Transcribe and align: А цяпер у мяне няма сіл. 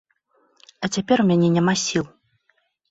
А 0.87 0.91
цяпер 0.97 1.17
у 1.27 1.29
мяне 1.31 1.53
няма 1.59 1.73
сіл. 1.87 2.05